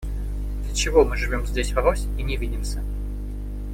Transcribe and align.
Для 0.65 0.73
чего 0.73 1.05
мы 1.05 1.15
живем 1.15 1.45
здесь 1.45 1.73
врозь 1.73 2.07
и 2.17 2.23
не 2.23 2.35
видимся? 2.35 2.81